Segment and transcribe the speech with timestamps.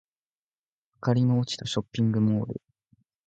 [0.95, 2.59] 明かりの落ちたショッピングモール